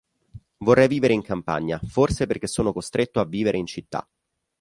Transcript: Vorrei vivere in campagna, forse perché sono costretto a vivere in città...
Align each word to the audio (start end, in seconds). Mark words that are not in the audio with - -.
Vorrei 0.63 0.87
vivere 0.87 1.13
in 1.13 1.21
campagna, 1.21 1.79
forse 1.83 2.25
perché 2.25 2.47
sono 2.47 2.73
costretto 2.73 3.19
a 3.19 3.23
vivere 3.25 3.59
in 3.59 3.67
città... 3.67 4.09